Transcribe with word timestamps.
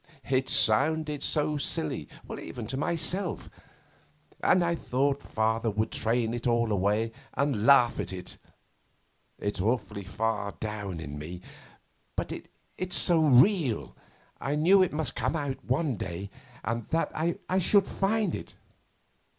It 0.27 0.49
sounded 0.49 1.21
so 1.21 1.57
silly 1.57 2.07
even 2.27 2.65
to 2.65 2.75
myself, 2.75 3.51
and 4.43 4.63
I 4.63 4.73
thought 4.73 5.21
Father 5.21 5.69
would 5.69 5.91
train 5.91 6.33
it 6.33 6.47
all 6.47 6.71
away 6.71 7.11
and 7.35 7.67
laugh 7.67 7.99
at 7.99 8.11
it. 8.11 8.37
It's 9.37 9.61
awfully 9.61 10.03
far 10.03 10.53
down 10.53 10.99
in 10.99 11.19
me, 11.19 11.43
but 12.15 12.33
it's 12.79 12.95
so 12.97 13.19
real 13.19 13.95
I 14.39 14.55
knew 14.55 14.81
it 14.81 14.91
must 14.91 15.13
come 15.13 15.35
out 15.35 15.63
one 15.63 15.97
day, 15.97 16.31
and 16.63 16.83
that 16.87 17.11
I 17.15 17.59
should 17.59 17.85
find 17.87 18.33
it. 18.33 18.55